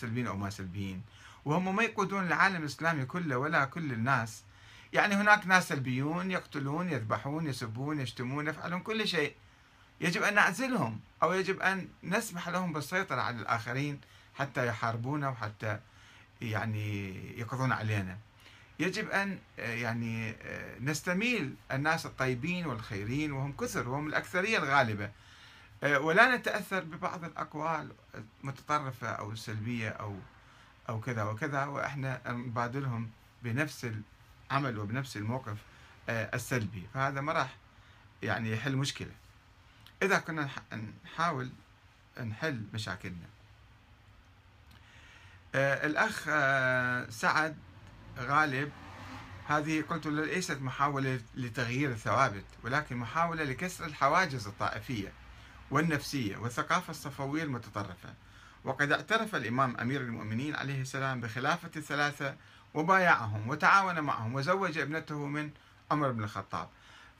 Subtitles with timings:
[0.00, 1.02] سلبيين أو ما سلبيين.
[1.44, 4.42] وهم ما يقودون العالم الإسلامي كله ولا كل الناس.
[4.92, 9.34] يعني هناك ناس سلبيون يقتلون يذبحون يسبون يشتمون يفعلون كل شيء.
[10.00, 14.00] يجب أن نعزلهم أو يجب أن نسمح لهم بالسيطرة على الآخرين
[14.34, 15.78] حتى يحاربونا وحتى
[16.40, 18.18] يعني يقضون علينا.
[18.78, 20.36] يجب أن يعني
[20.80, 25.10] نستميل الناس الطيبين والخيرين وهم كثر وهم الأكثرية الغالبة.
[25.82, 27.92] ولا نتأثر ببعض الأقوال
[28.44, 30.16] المتطرفة أو السلبية أو
[30.88, 33.10] أو كذا وكذا وإحنا نبادلهم
[33.42, 33.86] بنفس
[34.50, 35.56] العمل وبنفس الموقف
[36.08, 36.88] السلبي.
[36.94, 37.56] فهذا ما راح
[38.22, 39.12] يعني يحل مشكلة.
[40.02, 40.48] إذا كنا
[41.04, 41.50] نحاول
[42.20, 43.26] نحل مشاكلنا.
[45.54, 47.56] آه، الأخ آه، سعد
[48.18, 48.72] غالب
[49.48, 55.12] هذه قلت له ليست محاولة لتغيير الثوابت ولكن محاولة لكسر الحواجز الطائفية.
[55.70, 58.14] والنفسية والثقافة الصفوية المتطرفة.
[58.64, 62.36] وقد اعترف الإمام أمير المؤمنين عليه السلام بخلافة الثلاثة
[62.74, 65.50] وبايعهم وتعاون معهم وزوج ابنته من
[65.90, 66.68] عمر بن الخطاب.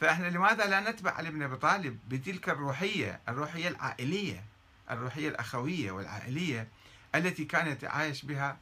[0.00, 4.44] فإحنا لماذا لا نتبع علي بن أبي طالب بتلك الروحية، الروحية العائلية،
[4.90, 6.68] الروحية الأخوية والعائلية
[7.14, 8.56] التي كانت عايش بها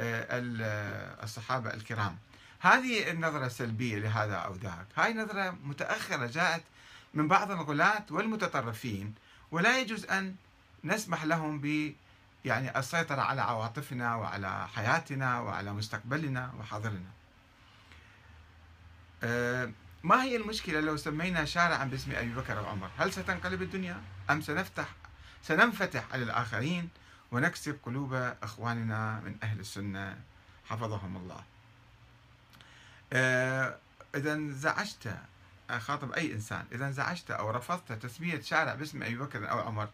[0.00, 2.18] آه، الصحابة الكرام.
[2.60, 6.62] هذه النظرة السلبيه لهذا أو ذاك، هاي نظرة متأخرة جاءت
[7.14, 9.14] من بعض الغلاة والمتطرفين
[9.50, 10.34] ولا يجوز أن
[10.84, 11.94] نسمح لهم ب
[12.44, 17.10] يعني السيطرة على عواطفنا وعلى حياتنا وعلى مستقبلنا وحاضرنا.
[19.22, 19.70] أه
[20.02, 24.88] ما هي المشكلة لو سمينا شارعا باسم أبي بكر وعمر هل ستنقلب الدنيا؟ أم سنفتح
[25.42, 26.88] سننفتح على الآخرين
[27.32, 30.18] ونكسب قلوب إخواننا من أهل السنة؟
[30.66, 31.42] حفظهم الله.
[33.12, 33.76] آه،
[34.14, 35.18] إذا انزعجت
[35.70, 36.64] أخاطب أي إنسان.
[36.72, 39.88] إذا انزعجت أو رفضت تسمية شارع باسم أبي بكر أو عمر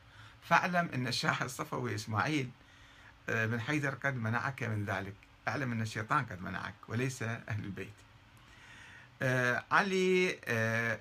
[0.48, 2.50] فاعلم أن الشاعر الصفوي إسماعيل
[3.28, 5.14] آه، بن حيدر قد منعك من ذلك.
[5.48, 7.92] اعلم أن الشيطان قد منعك وليس أهل البيت.
[9.22, 11.00] آه علي آه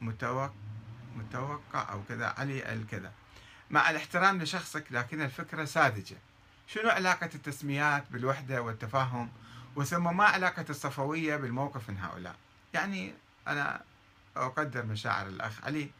[0.00, 0.52] متوقع
[1.16, 3.12] متوقع أو كذا علي الكذا.
[3.70, 6.16] مع الاحترام لشخصك لكن الفكرة ساذجة.
[6.66, 9.30] شنو علاقة التسميات بالوحدة والتفاهم؟
[9.76, 12.36] وثم ما علاقة الصفوية بالموقف من هؤلاء؟
[12.74, 13.14] يعني
[13.48, 13.80] أنا
[14.36, 15.90] أقدر مشاعر الأخ علي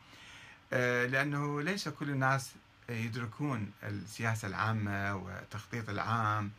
[0.72, 2.52] آه، لأنه ليس كل الناس
[2.88, 6.50] يدركون السياسة العامة والتخطيط العام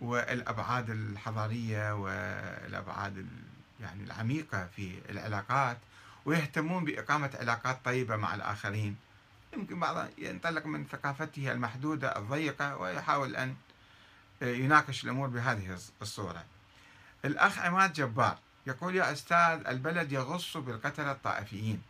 [0.00, 3.26] والأبعاد الحضارية والأبعاد
[3.80, 5.78] يعني العميقة في العلاقات
[6.24, 8.96] ويهتمون بإقامة علاقات طيبة مع الآخرين.
[9.52, 13.56] يمكن بعض ينطلق من ثقافته المحدودة الضيقة ويحاول أن
[14.42, 16.44] يناقش الأمور بهذه الصورة.
[17.24, 21.82] الأخ عماد جبار يقول يا أستاذ البلد يغص بالقتلة الطائفيين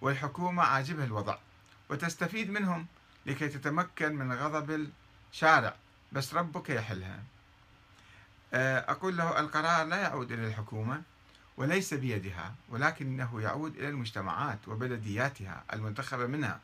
[0.00, 1.36] والحكومة عاجبها الوضع
[1.90, 2.86] وتستفيد منهم
[3.26, 4.90] لكي تتمكن من غضب
[5.32, 5.74] الشارع
[6.12, 7.22] بس ربك يحلها.
[8.88, 11.02] أقول له القرار لا يعود إلى الحكومة
[11.56, 16.60] وليس بيدها ولكنه يعود إلى المجتمعات وبلدياتها المنتخبة منها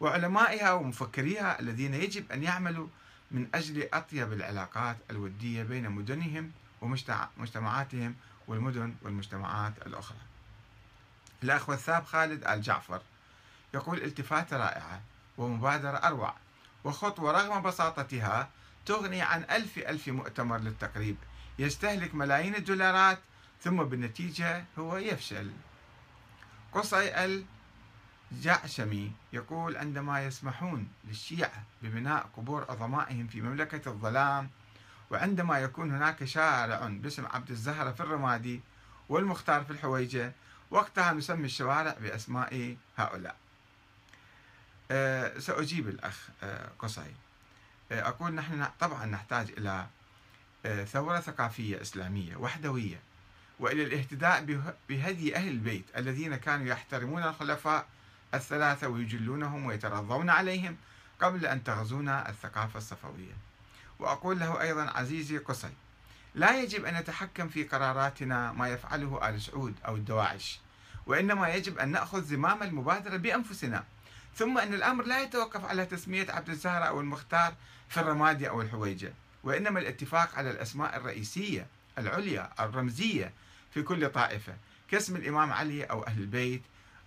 [0.00, 2.86] وعلمائها ومفكريها الذين يجب أن يعملوا
[3.30, 6.50] من أجل أطيب العلاقات الودية بين مدنهم
[6.80, 8.14] ومجتمعاتهم
[8.50, 10.18] والمدن والمجتمعات الأخرى.
[11.42, 13.02] الأخ والثاب خالد آل جعفر
[13.74, 15.02] يقول التفاتة رائعة
[15.38, 16.34] ومبادرة أروع
[16.84, 18.48] وخطوة رغم بساطتها
[18.86, 21.16] تغني عن ألف ألف مؤتمر للتقريب
[21.58, 23.18] يستهلك ملايين الدولارات
[23.62, 25.52] ثم بالنتيجة هو يفشل.
[26.72, 27.40] قصي
[28.32, 34.50] الجعشمي يقول عندما يسمحون للشيعة ببناء قبور عظمائهم في مملكة الظلام
[35.10, 38.60] وعندما يكون هناك شارع باسم عبد الزهرة في الرمادي
[39.08, 40.32] والمختار في الحويجة
[40.70, 43.36] وقتها نسمي الشوارع بأسماء هؤلاء
[44.90, 47.14] أه سأجيب الأخ أه قصي
[47.92, 49.86] أه أقول نحن طبعا نحتاج إلى
[50.66, 53.00] أه ثورة ثقافية إسلامية وحدوية
[53.58, 57.86] وإلى الاهتداء بهدي أهل البيت الذين كانوا يحترمون الخلفاء
[58.34, 60.76] الثلاثة ويجلونهم ويترضون عليهم
[61.20, 63.32] قبل أن تغزونا الثقافة الصفوية.
[64.00, 65.70] وأقول له أيضا عزيزي قصي
[66.34, 70.60] لا يجب أن نتحكم في قراراتنا ما يفعله آل سعود أو الدواعش
[71.06, 73.84] وإنما يجب أن نأخذ زمام المبادرة بأنفسنا.
[74.36, 77.54] ثم أن الأمر لا يتوقف على تسمية عبد الزهرة أو المختار
[77.88, 79.12] في الرمادي أو الحويجة
[79.44, 81.66] وإنما الاتفاق على الأسماء الرئيسية
[81.98, 83.32] العليا الرمزية
[83.74, 84.54] في كل طائفة
[84.90, 86.62] كاسم الإمام علي أو أهل البيت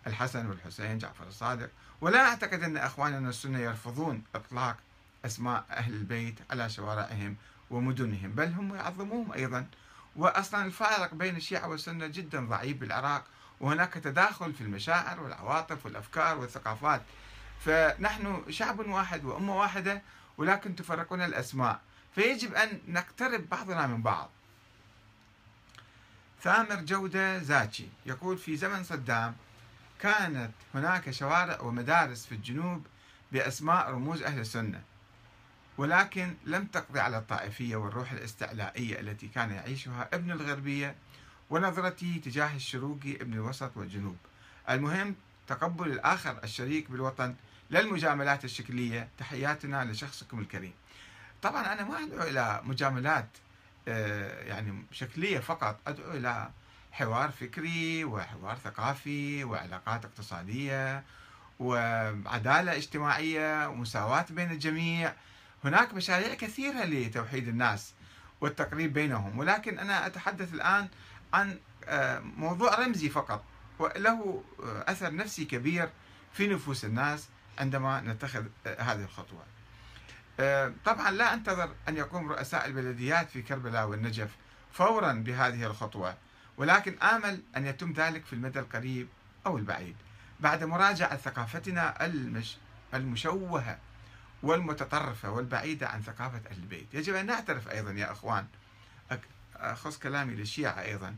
[0.08, 1.70] الحسن والحسين جعفر الصادق.
[2.02, 4.78] ولا أعتقد أن أخواننا السنة يرفضون إطلاق
[5.26, 7.36] أسماء أهل البيت على شوارعهم
[7.70, 9.68] ومدنهم بل هم يعظموهم أيضا.
[10.16, 13.24] وأصلا الفارق بين الشيعة والسنة جدا ضعيف بالعراق
[13.60, 17.02] وهناك تداخل في المشاعر والعواطف والأفكار والثقافات.
[17.66, 20.02] فنحن شعب واحد وأمة واحدة
[20.38, 21.82] ولكن تفرقون الأسماء.
[22.16, 24.30] فيجب أن نقترب بعضنا من بعض.
[26.42, 29.36] ثامر جودة زاكي يقول في زمن صدام
[30.00, 32.86] كانت هناك شوارع ومدارس في الجنوب
[33.32, 34.82] بأسماء رموز أهل السنة.
[35.78, 40.96] ولكن لم تقضي على الطائفية والروح الاستعلائية التي كان يعيشها ابن الغربية
[41.50, 44.18] ونظرتي تجاه الشروقي ابن الوسط والجنوب.
[44.70, 45.16] المهم
[45.48, 47.36] تقبل الآخر الشريك بالوطن
[47.70, 49.08] لا المجاملات الشكلية.
[49.18, 50.74] تحياتنا لشخصكم الكريم.
[51.42, 53.28] طبعا أنا ما أدعو إلى مجاملات
[53.88, 55.80] آه، يعني شكلية فقط.
[55.88, 56.50] أدعو إلى
[56.92, 61.04] حوار فكري وحوار ثقافي وعلاقات اقتصادية
[61.60, 65.14] وعدالة اجتماعية ومساواة بين الجميع.
[65.64, 67.94] هناك مشاريع كثيرة لتوحيد الناس
[68.42, 70.88] والتقريب بينهم ولكن أنا أتحدث الآن
[71.34, 73.44] عن آه، موضوع رمزي فقط
[73.80, 75.90] وله آه، أثر نفسي كبير
[76.34, 77.28] في نفوس الناس
[77.60, 79.44] عندما نتخذ آه، هذه الخطوة.
[80.86, 84.30] طبعا لا أنتظر أن يقوم رؤساء البلديات في كربلاء والنجف
[84.72, 86.16] فورا بهذه الخطوة
[86.58, 89.08] ولكن آمل أن يتم ذلك في المدى القريب
[89.46, 89.96] أو البعيد
[90.40, 92.58] بعد مراجعة ثقافتنا المش
[92.94, 93.78] المشوهة
[94.44, 96.88] والمتطرفة والبعيدة عن ثقافة أهل البيت.
[96.94, 98.48] يجب أن نعترف أيضا يا أخوان
[99.56, 101.16] أخص كلامي للشيعة أيضا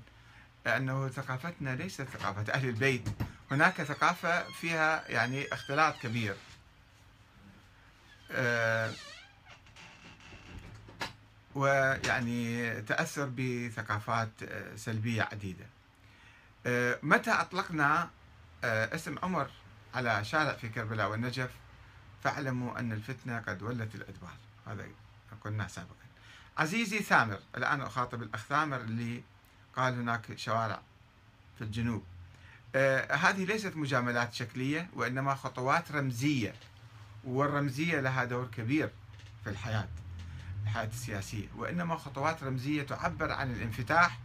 [0.67, 3.09] أنه ثقافتنا ليست ثقافة أهل البيت.
[3.51, 6.35] هناك ثقافة فيها يعني اختلاط كبير.
[8.31, 8.91] آه،
[11.55, 15.65] ويعني تأثر بثقافات آه، سلبية عديدة.
[16.65, 18.09] آه، متى أطلقنا
[18.63, 19.49] اسم عمر
[19.93, 21.49] على شارع في كربلاء والنجف؟
[22.25, 24.33] فاعلموا أن الفتنة قد ولت الأدبار.
[24.67, 24.85] هذا
[25.41, 26.05] قلنا سابقا.
[26.57, 29.23] عزيزي ثامر الآن أخاطب الأخ ثامر اللي
[29.75, 30.81] قال هناك شوارع
[31.57, 32.03] في الجنوب.
[32.75, 36.53] آه هذه ليست مجاملات شكلية وإنما خطوات رمزية
[37.23, 38.89] والرمزية لها دور كبير
[39.43, 39.87] في الحياة
[40.63, 41.47] الحياة السياسية.
[41.55, 44.19] وإنما خطوات رمزية تعبر عن الانفتاح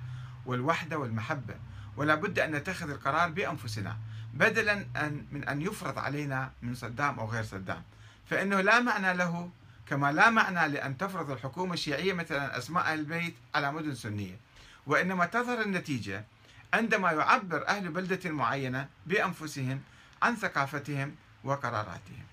[0.47, 1.55] والوحدة والمحبة.
[1.97, 3.97] ولا بد أن نتخذ القرار بأنفسنا
[4.35, 7.83] بدلا أن من أن يفرض علينا من صدام أو غير صدام.
[8.31, 9.51] فإنه لا معنى له
[9.87, 14.37] كما لا معنى لأن تفرض الحكومة الشيعية مثلا أسماء البيت على مدن سنية.
[14.87, 16.25] وإنما تظهر النتيجة
[16.75, 19.81] عندما يعبر أهل بلدة معينة بأنفسهم
[20.23, 21.15] عن ثقافتهم
[21.45, 22.25] وقراراتهم.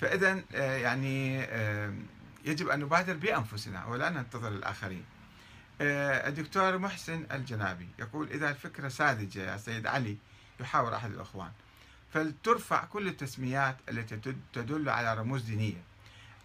[0.00, 1.94] فإذا آه، يعني آه،
[2.44, 5.04] يجب أن نبادر بأنفسنا ولا ننتظر الآخرين.
[5.82, 10.16] الدكتور محسن الجنابي يقول إذا الفكرة ساذجة يا سيد علي
[10.60, 11.50] يحاور أحد الأخوان
[12.12, 14.16] فلترفع كل التسميات التي
[14.52, 15.82] تدل على رموز دينية.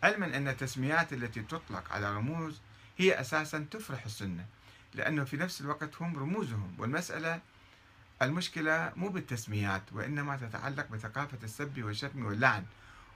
[0.03, 2.61] علما أن التسميات التي تطلق على رموز
[2.97, 4.45] هي أساسا تفرح السنة
[4.93, 7.41] لأنه في نفس الوقت هم رموزهم والمسألة
[8.21, 12.65] المشكلة مو بالتسميات وإنما تتعلق بثقافة السب والشتم واللعن.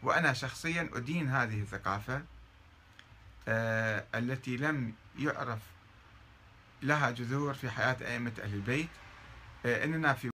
[0.03, 2.21] وأنا شخصيا أدين هذه الثقافة
[3.47, 5.59] آه التي لم يعرف
[6.83, 8.89] لها جذور في حياة أئمة أهل البيت
[9.65, 10.29] آه إننا في